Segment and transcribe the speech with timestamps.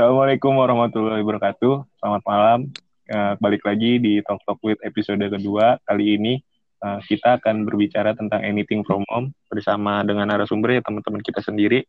[0.00, 1.84] Assalamualaikum warahmatullahi wabarakatuh.
[2.00, 2.72] Selamat malam.
[3.04, 5.76] Uh, balik lagi di Talk Talk with episode kedua.
[5.84, 6.40] Kali ini
[6.80, 11.84] uh, kita akan berbicara tentang anything from home bersama dengan narasumber ya teman-teman kita sendiri.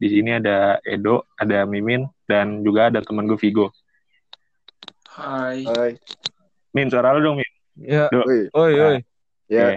[0.00, 3.76] Di sini ada Edo, ada Mimin, dan juga ada teman gue Vigo.
[5.12, 5.60] Hai.
[5.68, 6.00] Hai.
[6.72, 7.50] Min, suara lu dong, Min.
[7.76, 8.08] Ya.
[8.08, 8.24] Do.
[8.24, 8.48] Woi.
[8.56, 8.96] Oi, oi.
[9.52, 9.76] Ya.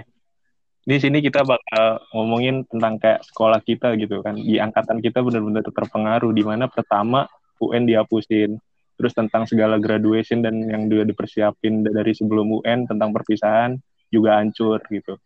[0.88, 4.40] Di sini kita bakal ngomongin tentang kayak sekolah kita gitu kan.
[4.40, 7.28] Di angkatan kita benar-benar terpengaruh di mana pertama
[7.70, 8.60] UN dihapusin.
[8.94, 13.74] Terus tentang segala graduation dan yang juga dipersiapin dari sebelum UN tentang perpisahan
[14.06, 15.18] juga hancur gitu.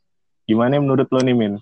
[0.48, 1.61] Gimana menurut lo nih Min?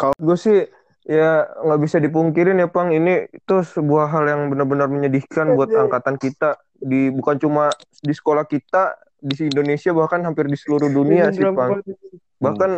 [0.00, 0.64] Kalau gue sih
[1.04, 6.16] ya nggak bisa dipungkirin ya Pang ini itu sebuah hal yang benar-benar menyedihkan buat angkatan
[6.16, 11.44] kita di bukan cuma di sekolah kita di Indonesia bahkan hampir di seluruh dunia sih
[11.52, 11.82] Pang.
[12.40, 12.70] Bahkan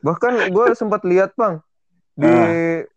[0.00, 1.60] bahkan gue sempat lihat Pang
[2.16, 2.32] di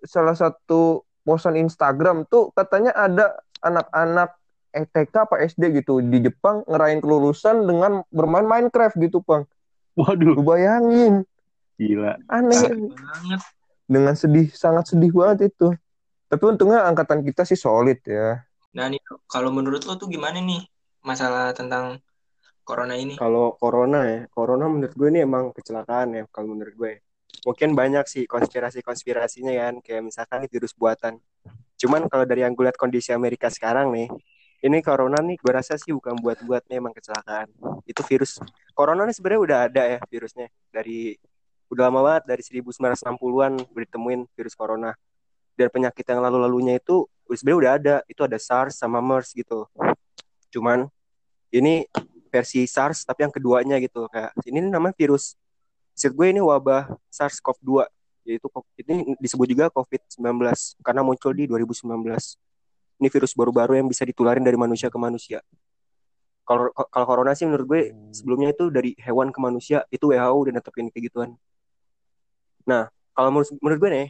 [0.08, 4.34] salah satu posan Instagram tuh katanya ada anak-anak
[4.74, 9.46] ETK apa SD gitu di Jepang ngerayain kelulusan dengan bermain Minecraft gitu Pang.
[9.94, 11.22] Waduh, Lu bayangin
[11.78, 12.18] gila.
[12.28, 12.60] aneh
[12.92, 13.42] banget.
[13.86, 15.72] dengan sedih sangat sedih banget itu
[16.28, 20.62] tapi untungnya angkatan kita sih solid ya Nah nih kalau menurut lo tuh gimana nih
[21.02, 21.98] masalah tentang
[22.62, 23.18] corona ini?
[23.18, 26.94] Kalau corona ya, corona menurut gue ini emang kecelakaan ya kalau menurut gue.
[27.46, 31.18] Mungkin banyak sih konspirasi-konspirasinya kan, kayak misalkan virus buatan.
[31.80, 34.12] Cuman kalau dari yang gue lihat kondisi Amerika sekarang nih,
[34.60, 37.48] ini corona nih gue rasa sih bukan buat-buat emang kecelakaan.
[37.88, 38.44] Itu virus.
[38.76, 41.16] Corona nih sebenarnya udah ada ya virusnya dari
[41.72, 44.92] udah lama banget dari 1960-an udah ditemuin virus corona.
[45.56, 49.64] Dan penyakit yang lalu-lalunya itu sebenarnya udah ada, itu ada SARS sama MERS gitu.
[50.52, 50.92] Cuman
[51.56, 51.88] ini
[52.28, 55.40] versi SARS tapi yang keduanya gitu kayak ini namanya virus.
[56.00, 57.84] Maksud gue ini wabah SARS-CoV-2
[58.24, 58.48] yaitu
[58.88, 60.24] ini disebut juga COVID-19
[60.80, 61.92] karena muncul di 2019.
[63.04, 65.44] Ini virus baru-baru yang bisa ditularin dari manusia ke manusia.
[66.48, 67.82] Kalau kalau corona sih menurut gue
[68.16, 71.36] sebelumnya itu dari hewan ke manusia itu WHO udah netepin kayak gituan.
[72.64, 74.08] Nah, kalau menurut, menurut gue nih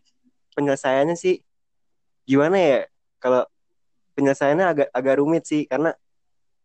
[0.53, 1.42] penyelesaiannya sih
[2.30, 2.80] gimana ya?
[3.18, 3.50] Kalau
[4.13, 5.97] penyelesaiannya agak agak rumit sih karena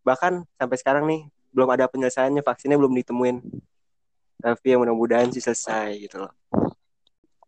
[0.05, 3.41] bahkan sampai sekarang nih belum ada penyelesaiannya vaksinnya belum ditemuin
[4.45, 6.33] tapi ya mudah-mudahan sih selesai gitu loh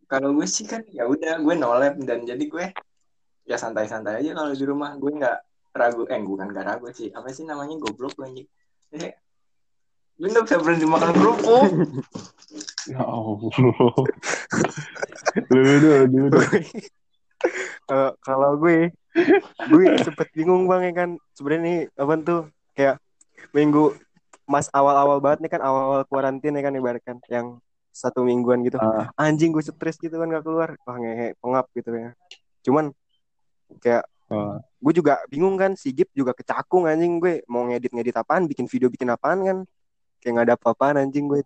[0.09, 2.73] Kalau gue sih kan ya udah gue no lab dan jadi gue
[3.45, 5.37] ya santai-santai aja kalau di rumah gue nggak
[5.77, 8.47] ragu eh bukan nggak ragu sih apa sih namanya goblok gue anjing.
[8.89, 9.13] Jadi,
[10.17, 11.63] gue nggak bisa berhenti makan kerupuk.
[12.87, 13.51] Ya Allah.
[15.51, 16.39] dulu dulu dulu.
[17.91, 18.95] Eh, kalau gue
[19.67, 22.41] gue sempet bingung bang ya kan sebenarnya nih apa tuh
[22.71, 22.95] kayak
[23.51, 23.91] minggu
[24.47, 27.59] mas awal-awal banget nih kan awal-awal kuarantin ya kan ibaratkan yang
[27.91, 29.11] satu mingguan gitu Ah.
[29.19, 32.15] anjing gue stres gitu kan gak keluar wah ngehe pengap gitu ya
[32.63, 32.95] cuman
[33.77, 34.59] kayak Oh.
[34.83, 38.67] gue juga bingung kan si Gip juga kecakung anjing gue mau ngedit ngedit apaan bikin
[38.67, 39.57] video bikin apaan kan
[40.19, 41.43] kayak nggak ada apa-apaan anjing gue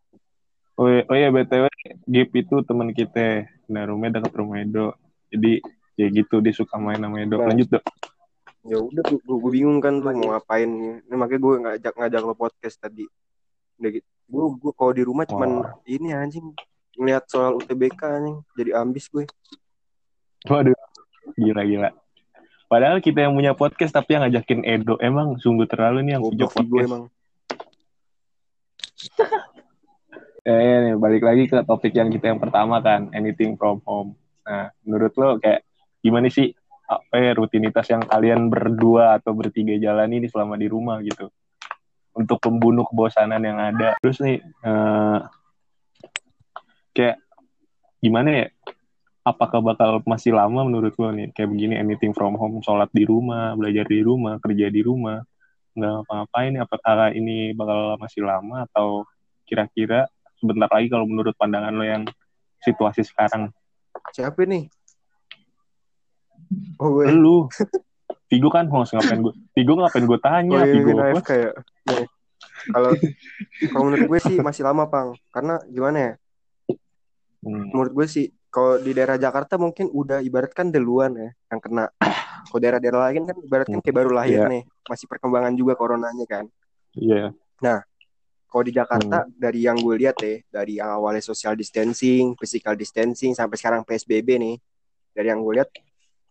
[0.79, 1.69] Oh, iya, oh iya BTW
[2.09, 3.45] Gip itu teman kita.
[3.69, 4.97] Nah, rumahnya dekat rumah Edo.
[5.29, 5.61] Jadi
[5.93, 7.37] ya gitu dia suka main sama Edo.
[7.37, 7.53] Nah.
[7.53, 7.85] Lanjut, Dok.
[8.61, 12.35] Ya udah gue, gue bingung kan tuh mau ngapain ini makanya gue ngajak ngajak lo
[12.37, 13.09] podcast tadi
[13.81, 15.73] udah gitu gue gue kalau di rumah cuman Wah.
[15.89, 16.53] ini anjing
[16.95, 19.25] ngeliat soal UTBK anjing jadi ambis gue
[20.49, 20.73] Waduh.
[21.37, 21.89] Gila gila.
[22.65, 24.95] Padahal kita yang punya podcast tapi yang ngajakin Edo.
[24.97, 26.87] Emang sungguh terlalu nih yang punya sih gue podcast.
[26.89, 27.03] emang
[30.41, 34.17] Eh, nih, balik lagi ke topik yang kita yang pertama kan, anything from home.
[34.41, 35.61] Nah, menurut lo kayak
[36.01, 36.57] gimana sih
[36.91, 41.31] apa ya rutinitas yang kalian berdua atau bertiga jalani ini selama di rumah gitu?
[42.11, 43.95] Untuk membunuh kebosanan yang ada.
[44.03, 45.19] Terus nih eh,
[46.91, 47.17] kayak
[48.03, 48.47] gimana ya?
[49.21, 53.53] Apakah bakal masih lama menurut lo nih kayak begini anything from home, sholat di rumah,
[53.53, 55.21] belajar di rumah, kerja di rumah,
[55.77, 56.53] nggak ngapa-ngapain?
[56.57, 59.05] Apakah ini bakal masih lama atau
[59.45, 60.09] kira-kira
[60.41, 62.03] sebentar lagi kalau menurut pandangan lo yang
[62.65, 63.53] situasi sekarang
[64.09, 64.65] siapa nih
[66.79, 67.05] oh gue.
[67.11, 67.47] Lu.
[68.31, 71.19] Vigo kan mau ngapain gue Vigo ngapain gue oh tanya iya Vigo ini apa?
[71.19, 71.51] AFK ya.
[72.71, 72.91] Kalau
[73.75, 75.11] kalau menurut gue sih masih lama pang.
[75.35, 76.13] Karena gimana ya?
[77.43, 81.91] Hmm, menurut gue sih kalau di daerah Jakarta mungkin udah ibaratkan duluan ya yang kena.
[82.47, 84.47] Kalau daerah-daerah lain kan ibaratkan kayak baru lahir Iya.
[84.47, 84.63] nih.
[84.87, 86.45] Masih perkembangan juga coronanya kan.
[86.95, 87.35] Iya.
[88.51, 93.31] Kalau di Jakarta dari yang gue lihat deh dari yang awalnya social distancing physical distancing
[93.31, 94.55] sampai sekarang PSBB nih
[95.15, 95.71] dari yang gue lihat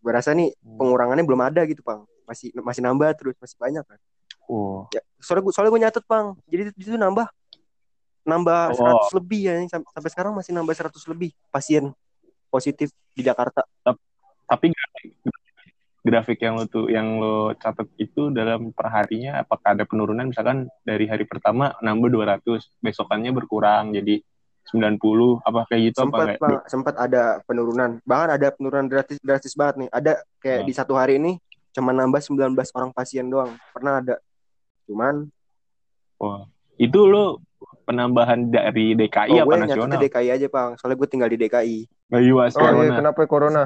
[0.01, 2.09] gue rasa nih pengurangannya belum ada gitu pang.
[2.25, 3.99] Masih masih nambah terus masih banyak kan.
[4.49, 4.89] Oh.
[4.91, 6.27] Ya soalnya gue soalnya gue nyatet pang.
[6.49, 7.29] Jadi itu nambah
[8.25, 9.09] nambah Oh.
[9.13, 9.55] 100 lebih ya.
[9.69, 11.93] Sam- sampai sekarang masih nambah 100 lebih pasien
[12.49, 13.63] positif di Jakarta.
[14.51, 14.89] Tapi nggak
[16.01, 20.33] grafik yang lo tuh yang lo catat itu dalam perharinya apakah ada penurunan?
[20.33, 23.93] Misalkan dari hari pertama nambah 200 besokannya berkurang.
[23.93, 24.25] Jadi
[24.71, 29.19] 90 apa kayak gitu apa sempat kayak bang sempat ada penurunan bahkan ada penurunan drastis
[29.19, 30.69] drastis banget nih ada kayak Hmm.
[30.69, 31.37] di satu hari ini
[31.71, 34.17] cuma nambah 19 orang pasien doang pernah ada
[34.85, 35.27] cuman
[36.17, 36.47] Wah.
[36.77, 37.39] itu lo
[37.83, 39.87] penambahan dari DKI oh, apa gue nasional?
[39.89, 42.95] nyatanya DKI aja bang soalnya gue tinggal di DKI Bayu Oh iya, Corona.
[42.97, 43.65] kenapa corona?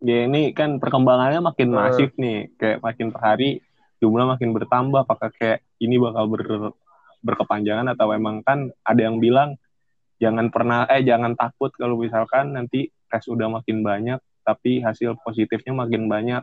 [0.00, 1.76] Ya ini kan perkembangannya makin Hmm.
[1.76, 3.60] masif nih, kayak makin per hari
[4.00, 5.04] jumlah makin bertambah.
[5.04, 6.72] Apakah kayak ini bakal ber,
[7.20, 9.56] berkepanjangan atau emang kan ada yang bilang
[10.16, 15.72] jangan pernah eh jangan takut kalau misalkan nanti tes udah makin banyak tapi hasil positifnya
[15.76, 16.42] makin banyak.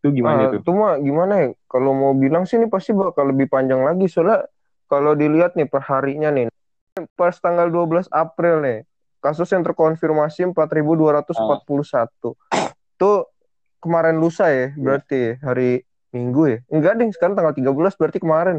[0.00, 0.60] Itu gimana Ah, tuh?
[0.60, 1.48] itu mah gimana ya?
[1.66, 4.44] Kalau mau bilang sih ini pasti bakal lebih panjang lagi soalnya
[4.86, 6.46] kalau dilihat nih perharinya nih
[7.12, 8.78] pas tanggal 12 April nih
[9.18, 12.36] kasus yang terkonfirmasi 4.241.
[12.96, 13.18] Tuh
[13.80, 15.82] kemarin lusa ya berarti ya, hari
[16.14, 16.58] Minggu ya.
[16.72, 18.56] Enggak deh, sekarang tanggal 13 berarti kemarin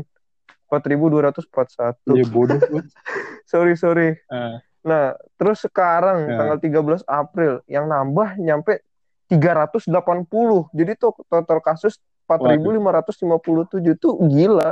[0.67, 1.95] 4.241.
[2.13, 2.59] Ya bodoh.
[3.51, 4.19] Sorry, sorry.
[4.19, 6.35] Eh, Nah, terus sekarang Ya.
[6.39, 8.79] tanggal 13 April yang nambah nyampe
[9.27, 10.71] 380.
[10.71, 14.71] Jadi tuh total kasus 4.557 tuh gila.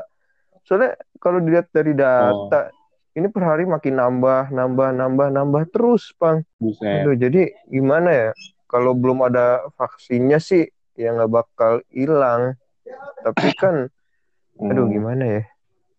[0.64, 2.72] Soalnya kalau dilihat dari data
[3.12, 6.48] ini per hari makin nambah, nambah, nambah, nambah terus, Bang.
[6.56, 7.04] buset.
[7.04, 8.30] Aduh, jadi gimana ya?
[8.66, 10.64] Kalau belum ada vaksinnya sih
[10.96, 12.56] ya nggak bakal hilang.
[13.20, 13.92] Tapi kan
[14.62, 14.96] aduh Hmm.
[14.96, 15.44] gimana ya?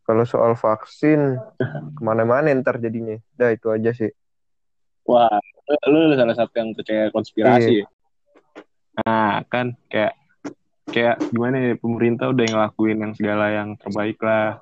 [0.06, 1.34] Kalau soal vaksin
[1.98, 3.18] ke mana-mana ntar jadinya.
[3.34, 4.14] Dah itu aja sih.
[5.06, 5.38] Wah,
[5.86, 7.82] lu salah satu yang percaya konspirasi Iya.
[7.82, 7.86] ya?
[8.96, 10.14] Nah, kan kayak
[10.90, 14.58] kayak gimana ya pemerintah udah ngelakuin yang segala yang terbaik lah.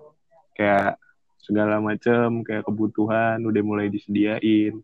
[0.56, 0.96] Kayak
[1.44, 4.81] segala macam kayak kebutuhan udah mulai disediain.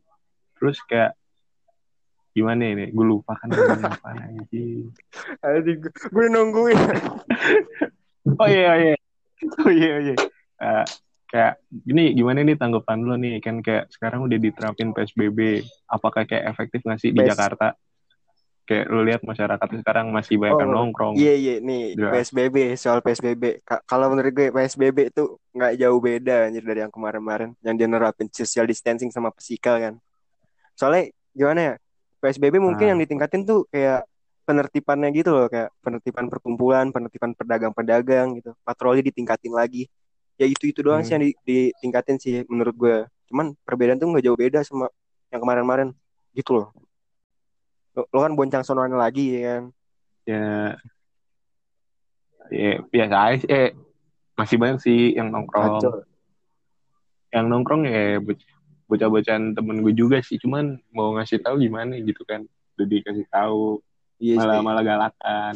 [0.61, 1.17] Terus kayak
[2.37, 2.85] gimana ini?
[2.93, 3.49] Gue lupa kan
[3.91, 4.93] apa anjing.
[6.13, 6.79] gue nungguin
[8.41, 8.95] Oh iya oh iya.
[9.65, 10.17] Oh iya oh iya.
[10.61, 10.85] Eh,
[11.25, 16.53] kayak gini gimana nih tanggapan lo nih kan kayak sekarang udah diterapin PSBB apakah kayak
[16.53, 17.67] efektif nggak sih di PS Jakarta
[18.67, 22.11] kayak lo lihat masyarakat sekarang masih banyak yang Oh, nongkrong Iya iya nih Ya.
[22.13, 23.63] PSBB soal PSBB.
[23.63, 27.89] Ka- kalau menurut gue PSBB itu nggak jauh beda anjir dari yang kemarin-kemarin yang dia
[27.89, 29.95] nerapin social distancing sama physical kan.
[30.75, 31.75] Soalnya gimana ya?
[32.21, 32.91] PSBB mungkin Nah.
[32.95, 34.05] yang ditingkatin tuh kayak
[34.45, 38.51] penertibannya gitu loh kayak penertiban perkumpulan, penertiban pedagang-pedagang gitu.
[38.61, 39.87] Patroli ditingkatin lagi.
[40.41, 41.21] Ya itu-itu doang sih Hmm.
[41.21, 42.97] yang di- ditingkatin sih menurut gue.
[43.29, 44.89] Cuman perbedaan tuh nggak jauh beda sama
[45.29, 45.93] yang kemarin-kemarin
[46.33, 46.73] gitu loh.
[47.93, 49.63] Lo, lo kan boncang sonoan lagi ya kan.
[50.23, 50.47] ya
[52.49, 53.49] ya biasa aja sih.
[53.49, 53.69] eh
[54.33, 55.93] masih banyak sih yang nongkrong Kacau.
[57.31, 58.47] yang nongkrong ya bo-
[58.87, 62.43] bocah-bocahan temen gue juga sih cuman mau ngasih tahu gimana gitu kan
[62.75, 63.79] udah dikasih tahu
[64.19, 64.65] Iya malah sih.
[64.65, 65.55] malah galakan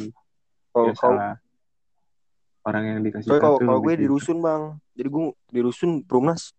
[0.71, 1.19] Kalau ya kalau
[2.65, 4.01] orang yang dikasih Soalnya kalau kalau gue gitu.
[4.01, 4.63] di rusun bang,
[4.97, 6.51] jadi gue di rusun Perumnas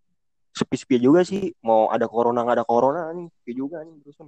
[0.55, 1.53] sepi-sepi juga sih.
[1.61, 4.27] Mau ada corona nggak ada corona nih, sepi juga nih di rusun.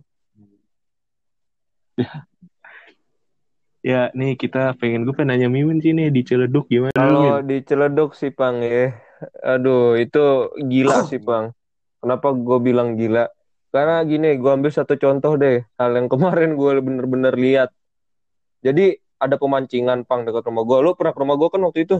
[3.79, 7.63] Ya, nih kita pengen gue pengen nanya Mimin sih nih di Ciledug gimana Kalau di
[7.63, 8.91] Ciledug sih, Pang ya.
[9.39, 11.55] Aduh, itu gila sih, Pang.
[12.03, 13.31] Kenapa gue bilang gila?
[13.71, 15.63] Karena gini, gue ambil satu contoh deh.
[15.79, 17.71] Hal yang kemarin gue bener-bener lihat.
[18.59, 20.77] Jadi ada pemancingan, Pang, dekat rumah gue.
[20.79, 21.97] Lu pernah ke rumah gue kan waktu itu?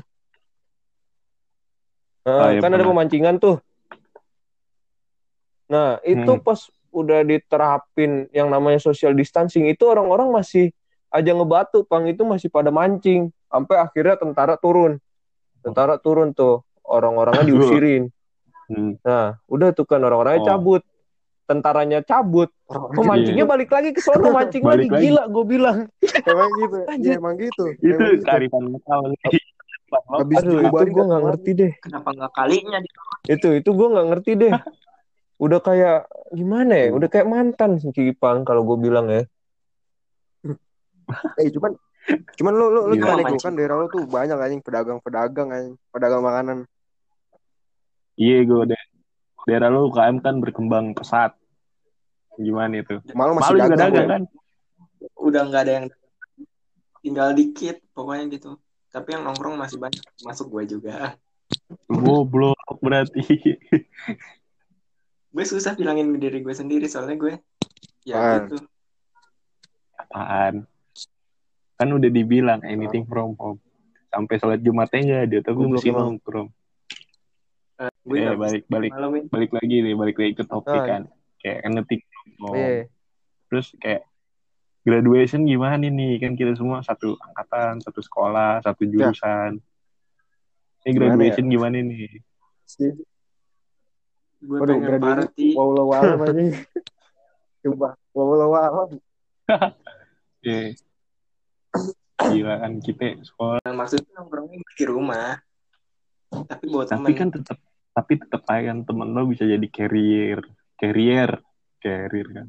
[2.24, 2.90] Nah, Ah, iya, kan ada pernah.
[2.96, 3.56] pemancingan tuh.
[5.70, 6.42] Nah, itu Hmm.
[6.42, 6.60] pas
[6.90, 10.74] udah diterapin yang namanya social distancing, itu orang-orang masih
[11.10, 12.10] aja ngebatu, Pang.
[12.10, 13.30] Itu masih pada mancing.
[13.50, 14.98] Sampai akhirnya tentara turun.
[15.62, 16.66] Tentara turun tuh.
[16.82, 18.10] Orang-orangnya diusirin.
[18.66, 18.98] Hmm.
[19.06, 20.50] Nah, udah tuh kan orang-orangnya Oh.
[20.50, 20.82] cabut.
[21.50, 22.53] Tentaranya cabut.
[22.70, 24.86] Pemancingnya balik lagi ke sono mancing lagi.
[24.86, 25.03] Balik lagi.
[25.10, 25.77] Gila, gue bilang.
[26.29, 27.63] emang gitu, ya emang gitu.
[27.82, 28.22] Itu gitu.
[28.22, 29.18] kearifan lokal.
[29.89, 31.72] Habis Aduh, itu gue nggak ngerti deh.
[31.82, 32.89] Kenapa nggak kalinya di
[33.25, 34.53] Itu, itu gue nggak ngerti deh.
[35.41, 36.88] Udah kayak gimana ya?
[36.94, 39.25] Udah kayak mantan si Cipang kalau gue bilang ya.
[41.41, 41.74] Eh cuman
[42.38, 43.41] cuman lu lu lu gimana Mancing.
[43.41, 46.58] kan daerah lu tuh banyak anjing pedagang-pedagang anjing, pedagang makanan.
[48.13, 48.84] Iya gue deh.
[49.50, 51.34] Daerah lu UKM kan berkembang pesat.
[52.38, 53.01] Gimana itu?
[53.18, 54.13] Malu masih Malu juga dagang, dagang ya.
[54.13, 54.24] kan?
[55.20, 55.86] udah nggak ada yang
[57.00, 58.60] tinggal dikit pokoknya gitu.
[58.89, 61.15] Tapi yang nongkrong masih banyak, masuk gue juga.
[61.89, 63.22] Goblok berarti.
[65.29, 67.34] Gue susah bilangin diri gue sendiri soalnya gue
[68.01, 68.34] ya Apaan?
[68.50, 68.58] gitu.
[69.94, 70.56] Apaan?
[71.77, 73.62] Kan udah dibilang anything from home.
[74.10, 76.50] Sampai sholat Jumatnya nggak ada, tapi masih nongkrong.
[78.12, 79.24] Bisa balik balik malamin.
[79.28, 81.01] balik lagi nih, balik lagi ke topik Ah, kan.
[81.38, 82.56] Kayak anything from home.
[82.56, 82.84] Iya.
[83.48, 84.01] Terus kayak
[84.82, 89.60] graduation gimana nih kan kita semua satu angkatan satu sekolah satu jurusan
[90.80, 92.10] ini Gimana graduation gimana nih
[94.39, 95.48] Gue Waduh, pengen graduation party.
[95.51, 96.44] wow lo wow aja
[97.62, 98.88] coba wow lo wow
[100.39, 100.72] Eh,
[102.18, 105.36] gila kan kita sekolah Maksudnya nongkrongnya di rumah.
[106.32, 107.20] Tapi buat tapi temen.
[107.20, 107.58] kan tetap
[107.93, 110.39] tapi tetap aja kan temen lo bisa jadi carrier
[110.79, 111.41] carrier
[111.81, 112.48] carrier kan.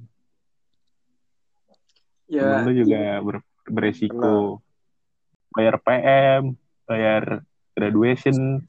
[2.30, 4.62] Ya, temen lo juga ber- beresiko.
[5.50, 6.54] Bayar PM
[6.86, 7.42] bayar
[7.74, 8.62] graduation.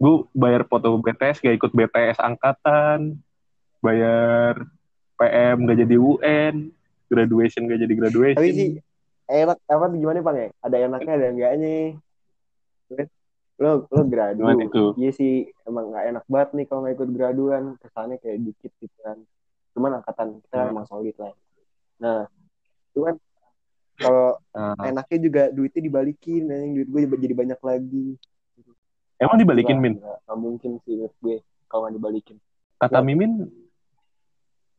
[0.00, 3.20] Gue bayar foto BTS gak ikut BTS angkatan.
[3.84, 4.66] Bayar
[5.20, 6.72] PM gak jadi UN
[7.06, 8.40] graduation gak jadi graduation.
[8.40, 8.70] Tapi sih
[9.30, 10.48] enak apa gimana bang ya?
[10.66, 11.74] Ada enaknya ada enggaknya
[13.60, 14.42] lo lo gradu.
[14.56, 14.84] Itu?
[14.96, 17.62] iya sih emang nggak enak banget nih kalau nggak ikut graduan.
[17.76, 19.20] Kesannya kayak dikit gitu kan.
[19.76, 20.70] Cuman angkatan kita Hmm.
[20.72, 21.36] emang solid lah.
[22.00, 22.24] Nah
[22.96, 23.14] cuman
[24.00, 26.72] kalau Nah, enaknya juga duitnya dibalikin anjing.
[26.88, 28.16] Duit gue jadi banyak lagi.
[29.20, 30.00] Emang dibalikin min?
[30.00, 31.36] nggak mungkin sih menurut gue
[31.68, 32.36] kalau nggak dibalikin.
[32.80, 33.44] Kata Mimin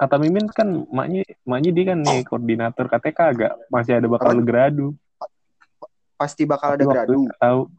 [0.02, 4.98] kata Mimin kan maknya maknya dia kan nih koordinator KTK agak masih ada bakal gradu.
[6.18, 7.30] Pasti bakal ada gradu.
[7.38, 7.70] tahu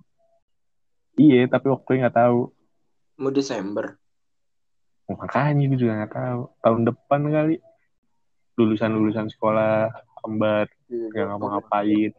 [1.19, 2.53] iya tapi waktu nggak tahu.
[3.21, 3.97] Mau Desember.
[5.11, 6.41] Oh, makanya gue juga nggak tahu.
[6.63, 7.57] Tahun depan kali.
[8.57, 9.89] Lulusan lulusan sekolah
[10.23, 12.13] kembar Iya, nggak ngapa-ngapain.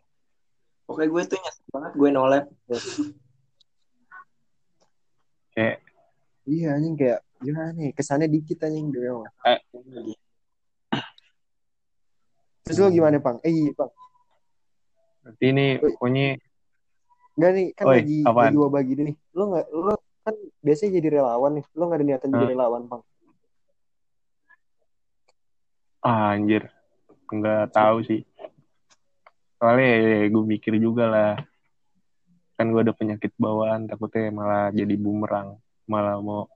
[0.83, 2.45] Pokoknya gue tuh nyesel banget gue nolep.
[5.53, 5.85] kayak
[6.50, 7.93] iya anjing kayak gimana nih?
[7.93, 9.29] Kesannya dikit anjing doang
[12.63, 13.38] terus lo gimana bang?
[13.43, 13.91] Eh iya bang.
[15.23, 16.27] Nanti ini pokoknya
[17.33, 18.43] Enggak nih, kan Oi, lagi apaan?
[18.45, 19.15] lagi wabah gini nih.
[19.33, 21.65] Lo nggak, lo kan biasanya jadi relawan nih.
[21.73, 22.51] Lo nggak ada niatan jadi Hah?
[22.53, 23.01] relawan, bang.
[26.03, 26.67] ah, anjir
[27.31, 28.21] nggak tahu sih
[29.57, 31.33] soalnya gue mikir juga lah
[32.59, 36.51] kan gue ada penyakit bawaan takutnya malah jadi bumerang malah mau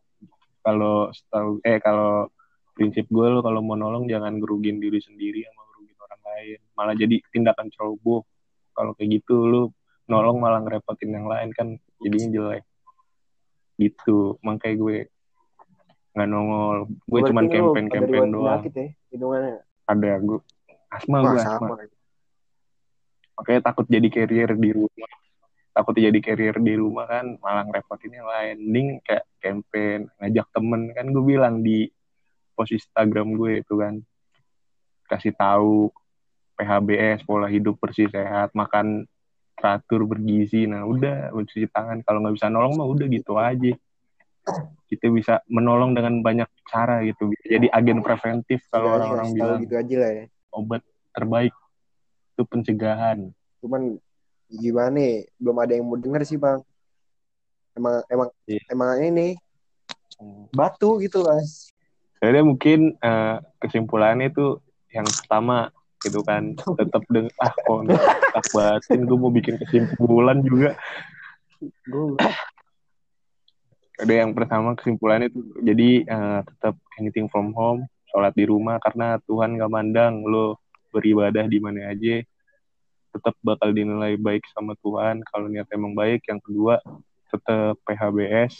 [0.62, 2.28] kalau setahu eh kalau
[2.76, 6.94] prinsip gue lo kalau mau nolong jangan gerugin diri sendiri sama gerugin orang lain malah
[6.94, 8.28] jadi tindakan ceroboh
[8.76, 9.62] kalau kayak gitu lo
[10.08, 12.64] nolong malah ngerepotin yang lain kan jadinya jelek.
[13.78, 14.98] Gitu makanya gue
[16.18, 16.78] nggak nongol.
[17.06, 19.56] Gue Berarti cuman campaign ada campaign riwayat doang ya, hitungannya.
[19.88, 20.40] ada gue
[20.88, 21.56] asma Wah, gue sama.
[21.56, 21.76] asma
[23.38, 25.12] makanya takut jadi carrier di rumah.
[25.78, 28.56] Takut jadi carrier di rumah kan malah ngerepotin yang lain.
[28.58, 30.82] Mending kayak campaign ngajak temen.
[30.98, 31.86] Kan gue bilang di
[32.58, 34.02] post Instagram gue itu kan
[35.06, 35.94] kasih tahu
[36.58, 39.06] PHBS pola hidup bersih sehat makan
[39.58, 43.74] teratur bergizi nah udah cuci tangan kalau nggak bisa nolong mah udah gitu aja
[44.88, 49.36] kita bisa menolong dengan banyak cara gitu Bisa jadi agen preventif kalau Iya, orang-orang tahu
[49.36, 50.26] bilang gitu aja lah ya.
[50.54, 51.54] obat terbaik
[52.34, 53.18] itu pencegahan
[53.60, 53.98] Cuman
[54.48, 56.64] gimana nih, belum ada yang mau denger sih, bang.
[57.76, 58.64] Emang emang Iya.
[58.72, 59.28] emang ini
[60.50, 61.38] batu gitu lah.
[62.18, 64.58] jadi mungkin eh, kesimpulannya itu
[64.90, 65.70] yang pertama
[66.08, 66.56] gitu kan.
[66.56, 67.80] Tetap dengan ah kok
[68.34, 70.74] tak batin gue mau bikin kesimpulan juga.
[71.88, 72.16] Gue
[73.98, 79.18] ada yang pertama kesimpulannya itu jadi eh, tetap anything from home sholat di rumah karena
[79.26, 80.62] Tuhan gak mandang lo
[80.94, 82.22] beribadah di mana aja.
[83.12, 86.24] Tetap bakal dinilai baik sama Tuhan kalau niat emang baik.
[86.30, 86.80] Yang kedua
[87.28, 88.56] tetap PHBS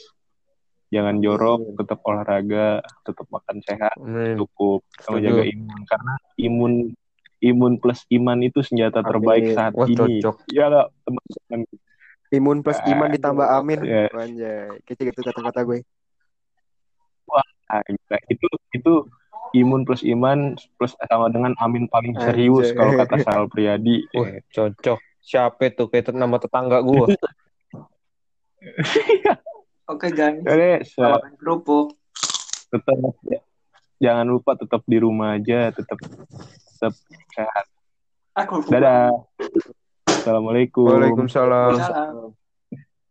[0.88, 4.40] jangan jorok tetap olahraga tetap makan sehat Amin.
[4.40, 4.84] cukup.
[5.04, 6.74] Sama jaga imun karena imun
[7.40, 9.56] imun plus iman itu senjata terbaik Amin.
[9.56, 10.36] saat Wah, ini cocok.
[10.50, 11.60] ya nggak teman-teman
[12.28, 13.80] imun plus iman ditambah amin.
[13.88, 14.12] Ya.
[14.12, 15.80] Anjay, kecil gitu kata-kata gue.
[17.68, 18.18] Ah, gila.
[18.32, 18.94] itu itu
[19.52, 22.80] imun plus iman plus sama dengan amin paling serius Anjay.
[22.80, 25.00] kalau kata Sal Priadi Wah, cocok.
[25.20, 25.92] Siapa tuh?
[25.92, 27.12] Kayak nama tetangga gua.
[29.92, 30.44] Oke guys,
[30.88, 31.96] se- makan kerupuk.
[32.68, 33.40] tetap ya,
[34.04, 35.96] jangan lupa tetap di rumah aja tetap
[36.78, 36.94] tetap
[37.34, 37.66] sehat
[38.38, 39.18] Ah, dadah
[40.06, 41.74] assalamualaikum Waalaikumsalam.
[41.82, 42.37] Salam.